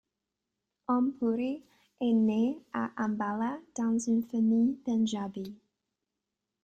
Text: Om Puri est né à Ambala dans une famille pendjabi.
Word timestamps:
Om 0.87 1.11
Puri 1.19 1.61
est 2.01 2.11
né 2.13 2.57
à 2.73 2.89
Ambala 2.97 3.59
dans 3.75 3.99
une 3.99 4.23
famille 4.23 4.73
pendjabi. 4.83 5.53